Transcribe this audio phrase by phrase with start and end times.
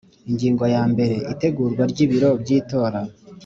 [0.29, 2.99] Ingingo ya mbere Itegurwa ry ibiro by itora